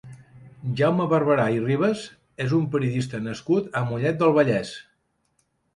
Jaume 0.79 1.05
Barberà 1.11 1.45
i 1.57 1.61
Ribas 1.67 2.01
és 2.47 2.57
un 2.61 2.67
periodista 2.77 3.21
nascut 3.29 3.69
a 3.83 3.87
Mollet 3.93 4.21
del 4.25 4.39
Vallès. 4.41 4.75